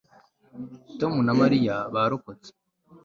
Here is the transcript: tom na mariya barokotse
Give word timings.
tom 0.99 1.13
na 1.25 1.33
mariya 1.41 1.75
barokotse 1.93 2.49